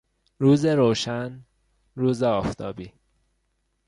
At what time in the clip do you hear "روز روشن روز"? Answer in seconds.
0.37-2.23